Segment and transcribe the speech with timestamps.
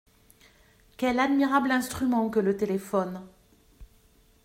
[0.97, 3.21] Quel admirable instrument que le téléphone!…